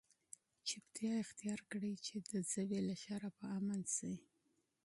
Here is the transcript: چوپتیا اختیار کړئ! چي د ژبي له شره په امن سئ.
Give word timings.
چوپتیا 0.67 1.13
اختیار 1.23 1.59
کړئ! 1.71 1.93
چي 2.05 2.15
د 2.29 2.31
ژبي 2.51 2.79
له 2.87 2.95
شره 3.03 3.29
په 3.37 3.45
امن 3.57 3.81
سئ. 3.95 4.15